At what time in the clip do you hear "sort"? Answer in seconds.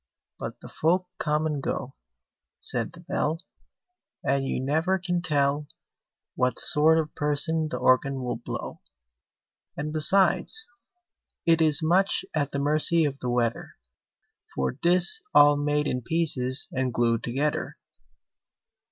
6.57-6.97